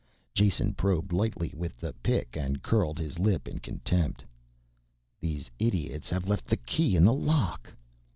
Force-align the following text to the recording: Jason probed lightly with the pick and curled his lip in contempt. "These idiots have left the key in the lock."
Jason 0.33 0.73
probed 0.73 1.13
lightly 1.13 1.53
with 1.55 1.77
the 1.79 1.93
pick 2.01 2.35
and 2.35 2.63
curled 2.63 2.97
his 2.97 3.19
lip 3.19 3.47
in 3.47 3.59
contempt. 3.59 4.25
"These 5.19 5.51
idiots 5.59 6.09
have 6.09 6.27
left 6.27 6.47
the 6.47 6.57
key 6.57 6.95
in 6.95 7.05
the 7.05 7.13
lock." 7.13 7.71